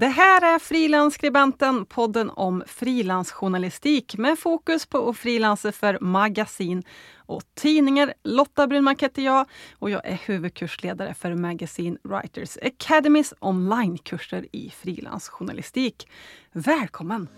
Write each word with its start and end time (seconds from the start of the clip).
Det 0.00 0.08
här 0.08 0.54
är 0.54 0.58
Frilansskribenten, 0.58 1.84
podden 1.86 2.30
om 2.30 2.62
frilansjournalistik 2.66 4.16
med 4.16 4.38
fokus 4.38 4.86
på 4.86 5.08
att 5.08 5.16
frilansa 5.16 5.72
för 5.72 5.98
magasin 6.00 6.82
och 7.16 7.42
tidningar. 7.54 8.14
Lotta 8.24 8.66
Brunmark 8.66 9.02
heter 9.02 9.22
jag 9.22 9.46
och 9.72 9.90
jag 9.90 10.06
är 10.06 10.20
huvudkursledare 10.26 11.14
för 11.14 11.34
Magazine 11.34 11.98
Writers 12.02 12.58
Academys 12.62 13.34
onlinekurser 13.40 14.46
i 14.52 14.70
frilansjournalistik. 14.70 16.08
Välkommen! 16.52 17.28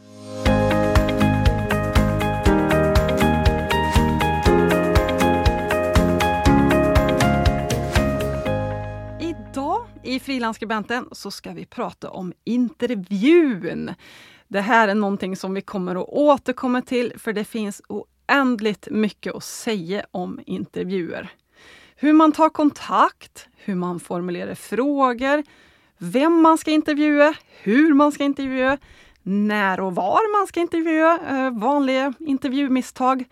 I 10.11 10.21
Frilansskribenten 10.21 11.09
så 11.13 11.31
ska 11.31 11.53
vi 11.53 11.67
prata 11.67 12.11
om 12.11 12.33
intervjun. 12.45 13.95
Det 14.49 14.61
här 14.61 14.89
är 14.89 14.95
någonting 14.95 15.37
som 15.37 15.55
vi 15.55 15.61
kommer 15.61 15.95
att 15.95 16.09
återkomma 16.09 16.83
till 16.83 17.13
för 17.19 17.33
det 17.33 17.45
finns 17.45 17.83
oändligt 17.89 18.89
mycket 18.91 19.35
att 19.35 19.45
säga 19.45 20.05
om 20.11 20.41
intervjuer. 20.47 21.31
Hur 21.97 22.13
man 22.13 22.33
tar 22.33 22.49
kontakt, 22.49 23.49
hur 23.57 23.75
man 23.75 24.01
formulerar 24.01 24.55
frågor, 24.55 25.43
vem 25.99 26.43
man 26.43 26.59
ska 26.59 26.71
intervjua, 26.71 27.35
hur 27.63 27.95
man 27.95 28.13
ska 28.13 28.25
intervjua, 28.25 28.79
när 29.23 29.81
och 29.81 29.95
var 29.95 30.39
man 30.39 30.47
ska 30.47 30.61
intervjua, 30.61 31.19
eh, 31.29 31.51
vanliga 31.51 32.15
intervjumisstag. 32.19 33.25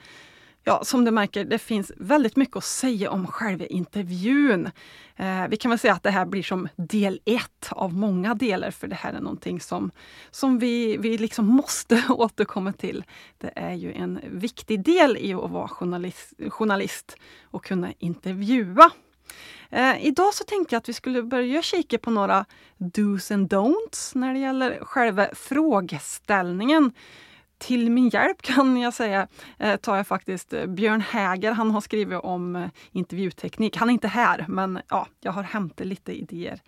Ja, 0.68 0.84
som 0.84 1.04
du 1.04 1.10
märker, 1.10 1.44
det 1.44 1.58
finns 1.58 1.92
väldigt 1.96 2.36
mycket 2.36 2.56
att 2.56 2.64
säga 2.64 3.10
om 3.10 3.26
själva 3.26 3.66
intervjun. 3.66 4.70
Eh, 5.16 5.48
vi 5.48 5.56
kan 5.56 5.70
väl 5.70 5.78
säga 5.78 5.92
att 5.92 6.02
det 6.02 6.10
här 6.10 6.26
blir 6.26 6.42
som 6.42 6.68
del 6.76 7.20
ett 7.24 7.68
av 7.70 7.94
många 7.94 8.34
delar, 8.34 8.70
för 8.70 8.86
det 8.86 8.94
här 8.94 9.12
är 9.12 9.20
någonting 9.20 9.60
som, 9.60 9.90
som 10.30 10.58
vi, 10.58 10.96
vi 10.96 11.18
liksom 11.18 11.46
måste 11.56 12.04
återkomma 12.08 12.72
till. 12.72 13.04
Det 13.38 13.52
är 13.56 13.74
ju 13.74 13.92
en 13.92 14.20
viktig 14.30 14.84
del 14.84 15.16
i 15.16 15.34
att 15.34 15.50
vara 15.50 15.68
journalist, 15.68 16.32
journalist 16.48 17.16
och 17.42 17.64
kunna 17.64 17.92
intervjua. 17.98 18.90
Eh, 19.70 20.06
idag 20.06 20.34
så 20.34 20.44
tänkte 20.44 20.74
jag 20.74 20.80
att 20.80 20.88
vi 20.88 20.92
skulle 20.92 21.22
börja 21.22 21.62
kika 21.62 21.98
på 21.98 22.10
några 22.10 22.44
dos 22.76 23.30
and 23.30 23.52
don'ts 23.52 24.18
när 24.18 24.32
det 24.32 24.40
gäller 24.40 24.78
själva 24.84 25.28
frågeställningen. 25.34 26.92
Till 27.58 27.90
min 27.90 28.08
hjälp 28.08 28.42
kan 28.42 28.80
jag 28.80 28.94
säga 28.94 29.28
eh, 29.58 29.76
tar 29.76 29.96
jag 29.96 30.06
faktiskt 30.06 30.52
eh, 30.52 30.66
Björn 30.66 31.00
Häger. 31.00 31.52
Han 31.52 31.70
har 31.70 31.80
skrivit 31.80 32.18
om 32.22 32.56
eh, 32.56 32.68
intervjuteknik. 32.92 33.76
Han 33.76 33.88
är 33.88 33.92
inte 33.92 34.08
här, 34.08 34.44
men 34.48 34.78
ja, 34.88 35.06
jag 35.20 35.32
har 35.32 35.42
hämtat 35.42 35.86
lite 35.86 36.12
idéer 36.12 36.60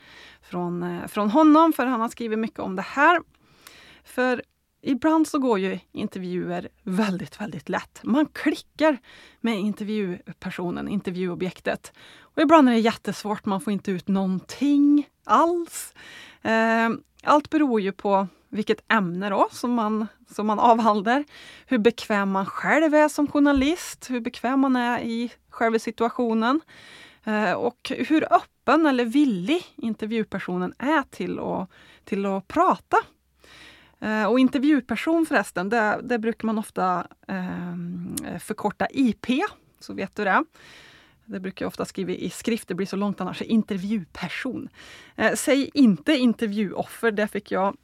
från, 0.42 1.08
från 1.08 1.30
honom, 1.30 1.72
för 1.72 1.86
han 1.86 2.00
har 2.00 2.08
skrivit 2.08 2.38
mycket 2.38 2.58
om 2.58 2.76
det 2.76 2.82
här. 2.82 3.20
För 4.04 4.42
ibland 4.82 5.28
så 5.28 5.38
går 5.38 5.58
ju 5.58 5.78
intervjuer 5.92 6.68
väldigt, 6.82 7.40
väldigt 7.40 7.68
lätt. 7.68 8.00
Man 8.02 8.26
klickar 8.26 8.98
med 9.40 9.58
intervjupersonen, 9.58 10.88
intervjuobjektet. 10.88 11.92
Och 12.20 12.42
ibland 12.42 12.68
är 12.68 12.72
det 12.72 12.78
jättesvårt, 12.78 13.44
man 13.44 13.60
får 13.60 13.72
inte 13.72 13.90
ut 13.90 14.08
någonting 14.08 15.08
alls. 15.24 15.94
Allt 17.22 17.50
beror 17.50 17.80
ju 17.80 17.92
på 17.92 18.28
vilket 18.50 18.92
ämne 18.92 19.30
då 19.30 19.48
som 19.50 19.72
man, 19.72 20.06
som 20.30 20.46
man 20.46 20.58
avhandlar. 20.58 21.24
Hur 21.66 21.78
bekväm 21.78 22.30
man 22.30 22.46
själv 22.46 22.94
är 22.94 23.08
som 23.08 23.26
journalist, 23.26 24.10
hur 24.10 24.20
bekväm 24.20 24.60
man 24.60 24.76
är 24.76 25.00
i 25.00 25.32
själva 25.50 25.78
situationen. 25.78 26.60
Eh, 27.24 27.52
och 27.52 27.92
hur 28.08 28.32
öppen 28.32 28.86
eller 28.86 29.04
villig 29.04 29.62
intervjupersonen 29.76 30.74
är 30.78 31.02
till 31.02 31.38
att, 31.38 31.70
till 32.04 32.26
att 32.26 32.48
prata. 32.48 32.96
Eh, 34.00 34.24
och 34.24 34.40
intervjuperson 34.40 35.26
förresten, 35.26 35.68
det, 35.68 36.00
det 36.02 36.18
brukar 36.18 36.46
man 36.46 36.58
ofta 36.58 37.06
eh, 37.28 38.38
förkorta 38.38 38.86
IP, 38.90 39.26
så 39.80 39.94
vet 39.94 40.16
du 40.16 40.24
det. 40.24 40.44
Det 41.24 41.40
brukar 41.40 41.64
jag 41.64 41.68
ofta 41.68 41.84
skriva 41.84 42.12
i 42.12 42.30
skrift, 42.30 42.68
det 42.68 42.74
blir 42.74 42.86
så 42.86 42.96
långt 42.96 43.20
annars. 43.20 43.42
Intervjuperson. 43.42 44.68
Eh, 45.16 45.34
säg 45.34 45.70
inte 45.74 46.12
intervjuoffer, 46.12 47.10
det 47.10 47.28
fick 47.28 47.50
jag 47.50 47.76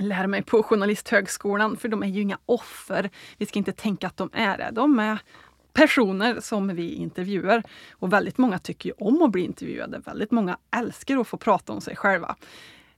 lär 0.00 0.26
mig 0.26 0.42
på 0.42 0.62
Journalisthögskolan, 0.62 1.76
för 1.76 1.88
de 1.88 2.02
är 2.02 2.06
ju 2.06 2.20
inga 2.20 2.38
offer. 2.46 3.10
Vi 3.38 3.46
ska 3.46 3.58
inte 3.58 3.72
tänka 3.72 4.06
att 4.06 4.16
de 4.16 4.30
är 4.32 4.58
det. 4.58 4.70
De 4.72 4.98
är 4.98 5.18
personer 5.72 6.40
som 6.40 6.76
vi 6.76 6.94
intervjuar. 6.94 7.62
Och 7.92 8.12
väldigt 8.12 8.38
många 8.38 8.58
tycker 8.58 8.88
ju 8.88 8.94
om 8.98 9.22
att 9.22 9.30
bli 9.30 9.44
intervjuade. 9.44 9.98
Väldigt 9.98 10.30
många 10.30 10.58
älskar 10.76 11.18
att 11.18 11.28
få 11.28 11.36
prata 11.36 11.72
om 11.72 11.80
sig 11.80 11.96
själva. 11.96 12.36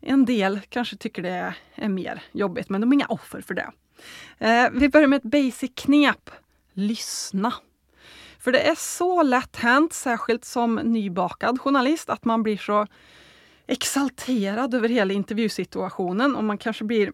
En 0.00 0.24
del 0.24 0.60
kanske 0.68 0.96
tycker 0.96 1.22
det 1.22 1.54
är 1.74 1.88
mer 1.88 2.22
jobbigt, 2.32 2.68
men 2.68 2.80
de 2.80 2.92
är 2.92 2.94
inga 2.94 3.06
offer 3.06 3.40
för 3.40 3.54
det. 3.54 3.70
Eh, 4.38 4.70
vi 4.72 4.88
börjar 4.88 5.08
med 5.08 5.16
ett 5.16 5.22
basic 5.22 5.70
knep. 5.74 6.30
Lyssna. 6.72 7.52
För 8.38 8.52
det 8.52 8.68
är 8.68 8.74
så 8.74 9.22
lätt 9.22 9.56
hänt, 9.56 9.92
särskilt 9.92 10.44
som 10.44 10.74
nybakad 10.74 11.60
journalist, 11.60 12.10
att 12.10 12.24
man 12.24 12.42
blir 12.42 12.56
så 12.56 12.86
exalterad 13.66 14.74
över 14.74 14.88
hela 14.88 15.14
intervjusituationen 15.14 16.36
och 16.36 16.44
man 16.44 16.58
kanske 16.58 16.84
blir 16.84 17.12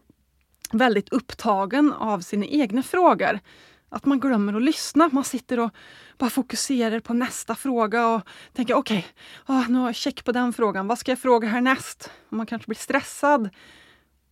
väldigt 0.73 1.09
upptagen 1.09 1.93
av 1.93 2.21
sina 2.21 2.47
egna 2.47 2.83
frågor. 2.83 3.41
Att 3.89 4.07
man 4.07 4.21
glömmer 4.21 4.55
att 4.55 4.63
lyssna. 4.63 5.11
Man 5.13 5.25
sitter 5.25 5.61
och 5.61 5.71
bara 6.19 6.31
fokuserar 6.31 7.01
på 7.01 7.15
nästa 7.15 7.55
fråga 7.55 8.07
och 8.07 8.23
tänker 8.53 8.75
okej, 8.75 9.07
okay, 9.43 9.57
oh, 9.57 9.69
nu 9.69 9.79
har 9.79 9.89
jag 9.89 9.95
check 9.95 10.25
på 10.25 10.33
den 10.33 10.53
frågan. 10.53 10.87
Vad 10.87 10.99
ska 10.99 11.11
jag 11.11 11.19
fråga 11.19 11.49
härnäst? 11.49 12.11
Och 12.29 12.37
man 12.37 12.47
kanske 12.47 12.67
blir 12.67 12.79
stressad. 12.79 13.51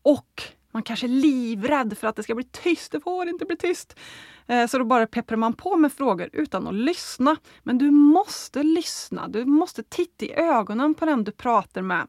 Och 0.03 0.43
man 0.71 0.83
kanske 0.83 1.07
är 1.07 1.09
livrädd 1.09 1.99
för 1.99 2.07
att 2.07 2.17
det 2.17 2.23
ska 2.23 2.35
bli 2.35 2.45
tyst. 2.45 2.93
Det 2.93 3.01
får 3.01 3.29
inte 3.29 3.45
bli 3.45 3.57
tyst. 3.57 3.99
Eh, 4.47 4.67
så 4.67 4.79
då 4.79 4.85
bara 4.85 5.07
pepprar 5.07 5.37
man 5.37 5.53
på 5.53 5.77
med 5.77 5.93
frågor 5.93 6.31
utan 6.33 6.67
att 6.67 6.75
lyssna. 6.75 7.37
Men 7.63 7.79
du 7.79 7.91
måste 7.91 8.63
lyssna. 8.63 9.29
Du 9.29 9.45
måste 9.45 9.83
titta 9.83 10.25
i 10.25 10.33
ögonen 10.33 10.95
på 10.95 11.07
den 11.07 11.25
du 11.25 11.33
pratar 11.33 11.83
med. 11.83 12.07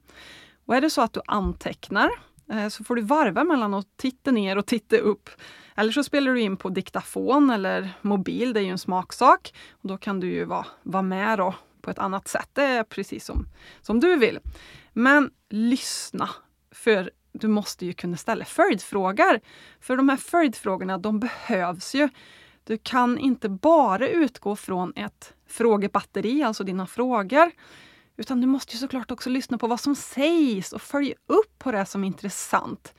Och 0.66 0.76
är 0.76 0.82
det 0.82 0.90
så 0.90 1.02
att 1.02 1.14
du 1.14 1.22
antecknar 1.28 2.12
eh, 2.52 2.68
så 2.68 2.84
får 2.84 2.96
du 2.96 3.02
varva 3.02 3.44
mellan 3.44 3.74
att 3.74 3.98
titta 3.98 4.32
ner 4.32 4.58
och 4.58 4.66
titta 4.66 4.98
upp. 4.98 5.30
Eller 5.76 5.92
så 5.92 6.04
spelar 6.04 6.34
du 6.34 6.42
in 6.42 6.58
på 6.58 6.70
diktafon 6.70 7.50
eller 7.50 7.90
mobil, 8.02 8.54
det 8.54 8.60
är 8.60 8.64
ju 8.64 8.70
en 8.70 8.78
smaksak. 8.78 9.54
Och 9.72 9.88
då 9.90 9.98
kan 9.98 10.20
du 10.20 10.32
ju 10.32 10.46
vara, 10.46 10.66
vara 10.84 11.04
med 11.04 11.38
då 11.38 11.56
på 11.82 11.92
ett 11.92 12.00
annat 12.00 12.28
sätt. 12.28 12.50
Det 12.54 12.64
är 12.64 12.84
precis 12.84 13.26
som, 13.26 13.46
som 13.82 14.00
du 14.00 14.16
vill. 14.16 14.40
Men 14.94 15.32
lyssna. 15.50 16.30
För 16.72 17.12
du 17.34 17.48
måste 17.48 17.86
ju 17.86 17.94
kunna 17.94 18.18
ställa 18.18 18.46
följdfrågor. 18.46 19.40
För 19.80 19.98
de 19.98 20.10
här 20.10 20.18
följdfrågorna, 20.18 20.98
de 20.98 21.20
behövs 21.20 21.96
ju. 21.96 22.10
Du 22.64 22.78
kan 22.78 23.18
inte 23.18 23.50
bara 23.50 24.08
utgå 24.08 24.56
från 24.56 24.94
ett 24.96 25.34
frågebatteri, 25.48 26.44
alltså 26.44 26.64
dina 26.64 26.88
frågor. 26.88 27.52
Utan 28.18 28.42
du 28.42 28.48
måste 28.48 28.74
ju 28.74 28.80
såklart 28.80 29.12
också 29.12 29.30
lyssna 29.30 29.58
på 29.58 29.68
vad 29.68 29.80
som 29.80 29.96
sägs 29.96 30.74
och 30.74 30.82
följa 30.82 31.16
upp 31.28 31.60
på 31.60 31.72
det 31.72 31.86
som 31.86 32.04
är 32.04 32.08
intressant. 32.08 32.94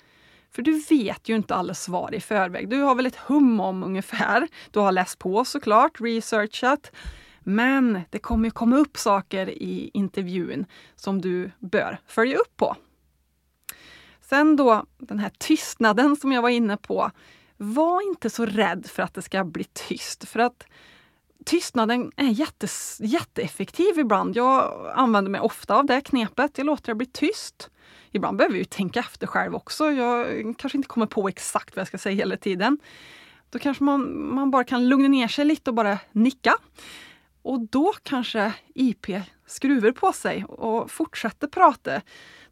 För 0.50 0.62
du 0.62 0.82
vet 0.90 1.28
ju 1.28 1.36
inte 1.36 1.54
alla 1.54 1.74
svar 1.74 2.14
i 2.14 2.20
förväg. 2.20 2.68
Du 2.68 2.80
har 2.80 2.94
väl 2.94 3.06
ett 3.06 3.16
hum 3.16 3.60
om 3.60 3.82
ungefär. 3.82 4.48
Du 4.70 4.80
har 4.80 4.92
läst 4.92 5.18
på 5.18 5.44
såklart, 5.44 6.00
researchat. 6.00 6.92
Men 7.40 8.00
det 8.10 8.18
kommer 8.18 8.44
ju 8.44 8.50
komma 8.50 8.76
upp 8.76 8.96
saker 8.96 9.48
i 9.50 9.90
intervjun 9.94 10.66
som 10.96 11.20
du 11.20 11.50
bör 11.58 11.98
följa 12.06 12.36
upp 12.36 12.56
på. 12.56 12.76
Sen 14.32 14.56
då 14.56 14.84
den 14.98 15.18
här 15.18 15.30
tystnaden 15.38 16.16
som 16.16 16.32
jag 16.32 16.42
var 16.42 16.48
inne 16.48 16.76
på. 16.76 17.10
Var 17.56 18.08
inte 18.08 18.30
så 18.30 18.46
rädd 18.46 18.86
för 18.86 19.02
att 19.02 19.14
det 19.14 19.22
ska 19.22 19.44
bli 19.44 19.64
tyst. 19.64 20.28
För 20.28 20.40
att 20.40 20.64
tystnaden 21.44 22.12
är 22.16 22.28
jätte, 22.28 22.66
jätteeffektiv 23.00 23.98
ibland. 23.98 24.36
Jag 24.36 24.92
använder 24.94 25.30
mig 25.30 25.40
ofta 25.40 25.76
av 25.76 25.86
det 25.86 26.00
knepet. 26.00 26.58
Jag 26.58 26.64
låter 26.64 26.86
det 26.86 26.94
bli 26.94 27.06
tyst. 27.06 27.70
Ibland 28.10 28.36
behöver 28.36 28.58
jag 28.58 28.70
tänka 28.70 29.00
efter 29.00 29.26
själv 29.26 29.54
också. 29.54 29.90
Jag 29.90 30.26
kanske 30.58 30.78
inte 30.78 30.88
kommer 30.88 31.06
på 31.06 31.28
exakt 31.28 31.76
vad 31.76 31.80
jag 31.80 31.88
ska 31.88 31.98
säga 31.98 32.16
hela 32.16 32.36
tiden. 32.36 32.78
Då 33.50 33.58
kanske 33.58 33.84
man, 33.84 34.34
man 34.34 34.50
bara 34.50 34.64
kan 34.64 34.88
lugna 34.88 35.08
ner 35.08 35.28
sig 35.28 35.44
lite 35.44 35.70
och 35.70 35.74
bara 35.74 35.98
nicka. 36.12 36.54
Och 37.42 37.60
då 37.60 37.92
kanske 38.02 38.54
IP 38.74 39.06
skruvar 39.46 39.92
på 39.92 40.12
sig 40.12 40.44
och 40.44 40.90
fortsätter 40.90 41.46
prata 41.46 42.00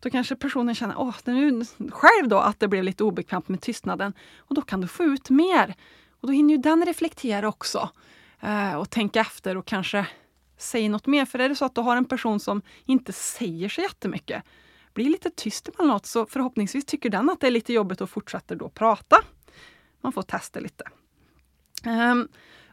då 0.01 0.11
kanske 0.11 0.37
personen 0.37 0.75
känner 0.75 0.99
åh, 0.99 1.17
nu, 1.25 1.65
själv 1.91 2.29
då 2.29 2.39
att 2.39 2.61
det 2.61 2.69
blev 2.69 2.85
lite 2.85 3.05
obekvämt 3.05 3.49
med 3.49 3.61
tystnaden. 3.61 4.13
Och 4.39 4.55
då 4.55 4.63
kan 4.63 4.81
du 4.81 4.89
få 4.89 5.05
ut 5.05 5.31
mer. 5.31 5.75
Och 6.21 6.27
då 6.27 6.33
hinner 6.33 6.55
ju 6.55 6.61
den 6.61 6.87
reflektera 6.87 7.49
också 7.49 7.91
eh, 8.41 8.75
och 8.75 8.91
tänka 8.91 9.21
efter 9.21 9.57
och 9.57 9.67
kanske 9.67 10.07
säga 10.59 10.89
något 10.89 11.07
mer. 11.07 11.25
För 11.25 11.39
är 11.39 11.49
det 11.49 11.55
så 11.55 11.65
att 11.65 11.75
du 11.75 11.81
har 11.81 11.97
en 11.97 12.05
person 12.05 12.41
som 12.41 12.63
inte 12.85 13.13
säger 13.13 13.69
så 13.69 13.81
jättemycket, 13.81 14.43
blir 14.95 15.11
lite 15.11 15.31
tyst 15.31 15.69
emellanåt, 15.69 16.07
så 16.07 16.27
förhoppningsvis 16.27 16.85
tycker 16.85 17.11
den 17.11 17.31
att 17.31 17.41
det 17.41 17.47
är 17.47 17.51
lite 17.51 17.73
jobbigt 17.73 18.01
och 18.01 18.11
fortsätter 18.11 18.57
då 18.57 18.69
prata. 18.69 19.17
Man 20.01 20.13
får 20.13 20.23
testa 20.23 20.61
lite. 20.61 20.85
Um, 21.87 22.29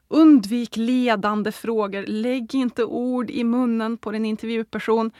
undvik 0.07 0.77
ledande 0.77 1.51
frågor. 1.51 2.05
Lägg 2.07 2.55
inte 2.55 2.83
ord 2.83 3.29
i 3.29 3.43
munnen 3.43 3.97
på 3.97 4.11
din 4.11 4.25
intervjuperson. 4.25 5.11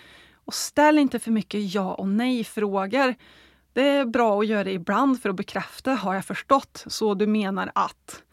Och 0.46 0.54
ställ 0.54 0.98
inte 0.98 1.20
för 1.20 1.32
mycket 1.32 1.74
ja 1.74 1.94
och 1.94 2.08
nej-frågor. 2.08 3.16
Det 3.74 3.88
är 3.88 4.06
bra 4.06 4.40
att 4.40 4.48
göra 4.48 4.64
det 4.64 4.72
ibland 4.72 5.22
för 5.22 5.30
att 5.30 5.36
bekräfta, 5.36 5.94
har 5.94 6.14
jag 6.14 6.26
förstått? 6.26 6.84
Så 6.88 7.14
du 7.14 7.28
menar 7.28 7.72
att 7.76 8.24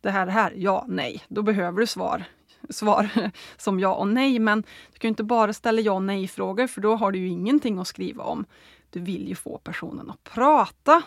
det 0.00 0.10
här, 0.10 0.26
det 0.26 0.32
här, 0.32 0.52
ja, 0.56 0.84
nej. 0.88 1.22
Då 1.28 1.42
behöver 1.42 1.80
du 1.80 1.86
svar, 1.86 2.24
svar 2.70 3.08
som 3.56 3.80
ja 3.80 3.94
och 3.94 4.08
nej. 4.08 4.38
Men 4.38 4.62
du 4.92 4.98
kan 4.98 5.08
inte 5.08 5.24
bara 5.24 5.52
ställa 5.52 5.80
ja 5.80 5.92
och 5.92 6.02
nej-frågor 6.02 6.66
för 6.66 6.80
då 6.80 6.96
har 6.96 7.12
du 7.12 7.18
ju 7.18 7.28
ingenting 7.28 7.78
att 7.78 7.88
skriva 7.88 8.24
om. 8.24 8.44
Du 8.90 9.00
vill 9.00 9.28
ju 9.28 9.34
få 9.34 9.58
personen 9.58 10.10
att 10.10 10.24
prata. 10.24 11.02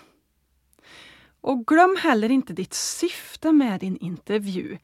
Och 1.41 1.67
glöm 1.67 1.97
heller 1.99 2.31
inte 2.31 2.53
ditt 2.53 2.73
syfte 2.73 3.51
med 3.51 3.79
din 3.79 3.97
intervju. 3.97 4.77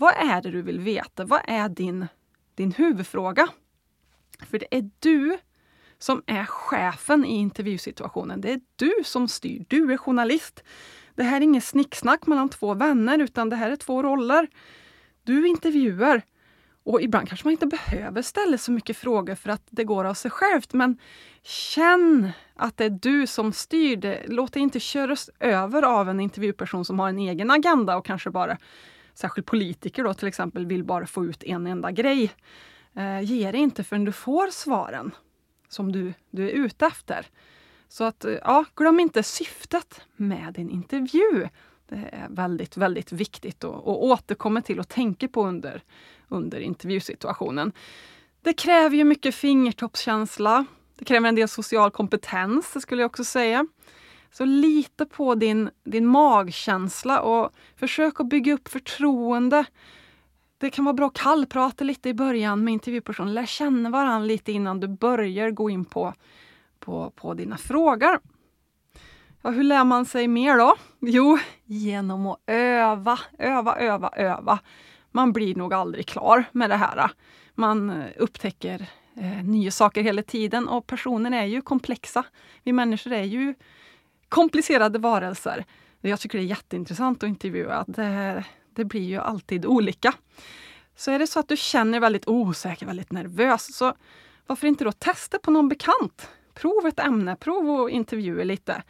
Vad 0.00 0.14
är 0.16 0.42
det 0.42 0.50
du 0.50 0.62
vill 0.62 0.80
veta? 0.80 1.24
Vad 1.24 1.40
är 1.44 1.68
din, 1.68 2.06
din 2.54 2.72
huvudfråga? 2.72 3.48
För 4.50 4.58
det 4.58 4.66
är 4.70 4.90
du 4.98 5.38
som 5.98 6.22
är 6.26 6.44
chefen 6.44 7.24
i 7.24 7.36
intervjusituationen. 7.36 8.40
Det 8.40 8.52
är 8.52 8.60
du 8.76 8.94
som 9.04 9.28
styr. 9.28 9.64
Du 9.68 9.92
är 9.92 9.96
journalist. 9.96 10.64
Det 11.14 11.22
här 11.22 11.36
är 11.36 11.40
inget 11.40 11.64
snicksnack 11.64 12.26
mellan 12.26 12.48
två 12.48 12.74
vänner 12.74 13.18
utan 13.18 13.48
det 13.48 13.56
här 13.56 13.70
är 13.70 13.76
två 13.76 14.02
roller. 14.02 14.48
Du 15.22 15.48
intervjuar. 15.48 16.22
Och 16.84 17.02
ibland 17.02 17.28
kanske 17.28 17.46
man 17.46 17.52
inte 17.52 17.66
behöver 17.66 18.22
ställa 18.22 18.58
så 18.58 18.72
mycket 18.72 18.96
frågor 18.96 19.34
för 19.34 19.50
att 19.50 19.66
det 19.70 19.84
går 19.84 20.04
av 20.04 20.14
sig 20.14 20.30
självt. 20.30 20.72
Men 20.72 20.98
känn 21.42 22.30
att 22.54 22.76
det 22.76 22.84
är 22.84 22.90
du 22.90 23.26
som 23.26 23.52
styr 23.52 23.96
det. 23.96 24.22
Låt 24.28 24.52
dig 24.52 24.62
inte 24.62 24.80
köras 24.80 25.30
över 25.40 25.82
av 25.82 26.08
en 26.08 26.20
intervjuperson 26.20 26.84
som 26.84 26.98
har 26.98 27.08
en 27.08 27.18
egen 27.18 27.50
agenda 27.50 27.96
och 27.96 28.06
kanske 28.06 28.30
bara, 28.30 28.58
särskilt 29.18 29.46
politiker 29.46 30.04
då 30.04 30.14
till 30.14 30.28
exempel, 30.28 30.66
vill 30.66 30.84
bara 30.84 31.06
få 31.06 31.24
ut 31.24 31.42
en 31.42 31.66
enda 31.66 31.90
grej. 31.90 32.32
Eh, 32.94 33.20
ge 33.20 33.50
dig 33.52 33.60
inte 33.60 33.84
förrän 33.84 34.04
du 34.04 34.12
får 34.12 34.50
svaren 34.50 35.10
som 35.68 35.92
du, 35.92 36.14
du 36.30 36.48
är 36.48 36.52
ute 36.52 36.86
efter. 36.86 37.26
Så 37.88 38.04
att, 38.04 38.24
eh, 38.24 38.32
ja, 38.32 38.64
glöm 38.76 39.00
inte 39.00 39.22
syftet 39.22 40.00
med 40.16 40.54
din 40.54 40.70
intervju. 40.70 41.48
Det 41.88 42.08
är 42.12 42.26
väldigt, 42.30 42.76
väldigt 42.76 43.12
viktigt 43.12 43.64
att, 43.64 43.74
att 43.74 43.86
återkomma 43.86 44.62
till 44.62 44.80
och 44.80 44.88
tänka 44.88 45.28
på 45.28 45.46
under, 45.46 45.82
under 46.28 46.60
intervjusituationen. 46.60 47.72
Det 48.42 48.52
kräver 48.52 48.96
ju 48.96 49.04
mycket 49.04 49.34
fingertoppskänsla. 49.34 50.66
Det 50.98 51.04
kräver 51.04 51.28
en 51.28 51.34
del 51.34 51.48
social 51.48 51.90
kompetens, 51.90 52.72
det 52.72 52.80
skulle 52.80 53.02
jag 53.02 53.08
också 53.08 53.24
säga. 53.24 53.66
Så 54.30 54.44
lita 54.44 55.06
på 55.06 55.34
din, 55.34 55.70
din 55.84 56.06
magkänsla 56.06 57.20
och 57.20 57.52
försök 57.76 58.20
att 58.20 58.28
bygga 58.28 58.54
upp 58.54 58.68
förtroende. 58.68 59.64
Det 60.58 60.70
kan 60.70 60.84
vara 60.84 60.94
bra 60.94 61.06
att 61.06 61.14
kallprata 61.14 61.84
lite 61.84 62.08
i 62.08 62.14
början 62.14 62.64
med 62.64 62.72
intervjupersonen. 62.72 63.34
Lär 63.34 63.46
känna 63.46 63.90
varandra 63.90 64.26
lite 64.26 64.52
innan 64.52 64.80
du 64.80 64.88
börjar 64.88 65.50
gå 65.50 65.70
in 65.70 65.84
på, 65.84 66.14
på, 66.78 67.10
på 67.10 67.34
dina 67.34 67.56
frågor. 67.56 68.20
Ja, 69.42 69.50
hur 69.50 69.62
lär 69.62 69.84
man 69.84 70.04
sig 70.04 70.28
mer 70.28 70.58
då? 70.58 70.74
Jo, 71.00 71.38
genom 71.64 72.26
att 72.26 72.40
öva, 72.46 73.18
öva, 73.38 73.76
öva, 73.76 74.08
öva. 74.08 74.58
Man 75.10 75.32
blir 75.32 75.54
nog 75.54 75.74
aldrig 75.74 76.06
klar 76.06 76.44
med 76.52 76.70
det 76.70 76.76
här. 76.76 77.10
Man 77.54 77.90
eh, 77.90 78.06
upptäcker 78.16 78.86
eh, 79.16 79.44
nya 79.44 79.70
saker 79.70 80.02
hela 80.02 80.22
tiden 80.22 80.68
och 80.68 80.86
personer 80.86 81.42
är 81.42 81.44
ju 81.44 81.62
komplexa. 81.62 82.24
Vi 82.62 82.72
människor 82.72 83.12
är 83.12 83.24
ju 83.24 83.54
komplicerade 84.28 84.98
varelser. 84.98 85.64
Jag 86.00 86.20
tycker 86.20 86.38
det 86.38 86.44
är 86.44 86.48
jätteintressant 86.48 87.22
att 87.22 87.28
intervjua. 87.28 87.84
Det, 87.88 88.44
det 88.74 88.84
blir 88.84 89.02
ju 89.02 89.16
alltid 89.16 89.66
olika. 89.66 90.14
Så 90.96 91.10
är 91.10 91.18
det 91.18 91.26
så 91.26 91.40
att 91.40 91.48
du 91.48 91.56
känner 91.56 92.00
väldigt 92.00 92.28
osäker, 92.28 92.86
väldigt 92.86 93.12
nervös, 93.12 93.76
så 93.76 93.94
varför 94.46 94.66
inte 94.66 94.84
då 94.84 94.92
testa 94.92 95.38
på 95.38 95.50
någon 95.50 95.68
bekant? 95.68 96.30
Prov 96.54 96.86
ett 96.86 97.00
ämne, 97.00 97.36
prov 97.36 97.84
att 97.84 97.90
intervjua 97.90 98.44
lite 98.44 98.82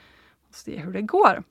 och 0.49 0.55
se 0.55 0.79
hur 0.79 0.93
det 0.93 1.03
går. 1.03 1.43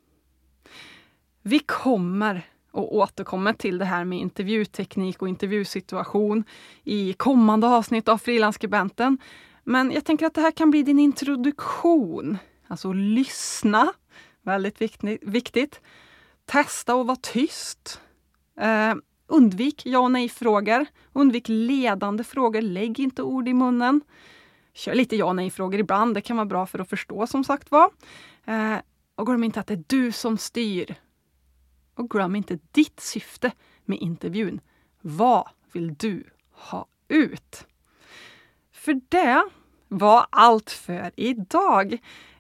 Vi 1.42 1.60
kommer 1.60 2.48
och 2.72 2.96
återkommer 2.96 3.54
till 3.54 3.78
det 3.78 3.86
här 3.86 4.06
med 4.06 4.20
intervjuteknik 4.20 5.22
och 5.22 5.30
intervjusituation 5.30 6.44
i 6.84 7.14
kommande 7.14 7.68
avsnitt 7.68 8.08
av 8.08 8.18
Frilansskribenten. 8.18 9.18
Men 9.64 9.92
jag 9.92 10.06
tänker 10.06 10.26
att 10.26 10.34
det 10.34 10.42
här 10.42 10.52
kan 10.52 10.72
bli 10.72 10.84
din 10.84 11.00
introduktion. 11.00 12.38
Alltså 12.68 12.94
lyssna, 12.94 13.94
väldigt 14.42 14.82
viktigt. 15.22 15.82
Testa 16.46 16.94
att 16.94 17.08
vara 17.08 17.18
tyst. 17.22 18.02
Eh, 18.60 18.96
undvik 19.28 19.86
ja 19.86 20.00
och 20.00 20.12
nej-frågor. 20.12 20.86
Undvik 21.14 21.46
ledande 21.48 22.24
frågor. 22.24 22.62
Lägg 22.62 23.00
inte 23.00 23.24
ord 23.24 23.48
i 23.48 23.54
munnen. 23.54 24.02
Kör 24.74 24.96
lite 24.96 25.16
ja 25.16 25.26
och 25.26 25.36
nej-frågor 25.36 25.80
ibland. 25.80 26.14
Det 26.14 26.22
kan 26.22 26.38
vara 26.38 26.46
bra 26.46 26.66
för 26.66 26.80
att 26.80 26.90
förstå 26.90 27.28
som 27.28 27.44
sagt 27.44 27.72
var. 27.72 27.90
Eh, 28.46 28.78
och 29.16 29.26
glöm 29.26 29.44
inte 29.44 29.60
att 29.60 29.68
det 29.68 29.74
är 29.74 29.84
du 29.88 30.12
som 30.12 30.38
styr. 30.38 30.96
Och 31.96 32.10
glöm 32.10 32.36
inte 32.36 32.60
ditt 32.72 33.00
syfte 33.00 33.52
med 33.86 33.98
intervjun. 34.00 34.62
Vad 35.02 35.50
vill 35.72 35.96
du 35.96 36.24
ha 36.52 36.88
ut? 37.08 37.68
För 38.72 39.02
det 39.10 39.50
var 39.88 40.28
allt 40.30 40.72
för 40.72 41.12
idag. 41.16 41.98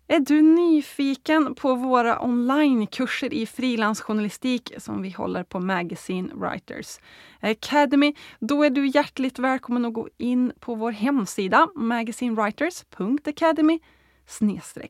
Är 0.09 0.19
du 0.19 0.42
nyfiken 0.42 1.56
på 1.56 1.75
våra 1.75 2.19
onlinekurser 2.19 3.33
i 3.33 3.45
frilansjournalistik 3.45 4.74
som 4.77 5.01
vi 5.01 5.09
håller 5.09 5.44
på 5.44 5.59
Magazine 5.59 6.30
Writers 6.33 7.00
Academy, 7.39 8.13
då 8.39 8.63
är 8.63 8.69
du 8.69 8.88
hjärtligt 8.88 9.39
välkommen 9.39 9.86
att 9.86 9.94
gå 9.94 10.09
in 10.18 10.51
på 10.59 10.75
vår 10.75 10.92
hemsida 10.92 11.68
magazinewriters.academy 11.75 13.80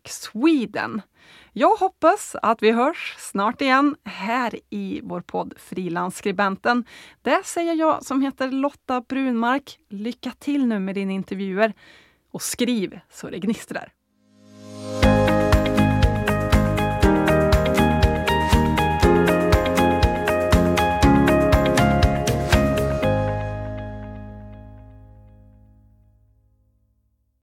Sweden. 0.05 1.01
Jag 1.53 1.75
hoppas 1.75 2.35
att 2.41 2.63
vi 2.63 2.71
hörs 2.71 3.15
snart 3.17 3.61
igen 3.61 3.95
här 4.03 4.59
i 4.69 5.01
vår 5.03 5.21
podd 5.21 5.53
Frilansskribenten. 5.57 6.85
Det 7.21 7.45
säger 7.45 7.73
jag 7.73 8.05
som 8.05 8.21
heter 8.21 8.51
Lotta 8.51 9.01
Brunmark. 9.01 9.79
Lycka 9.89 10.31
till 10.39 10.65
nu 10.65 10.79
med 10.79 10.95
dina 10.95 11.11
intervjuer 11.11 11.73
och 12.31 12.41
skriv 12.41 12.99
så 13.09 13.29
det 13.29 13.39
gnistrar. 13.39 13.96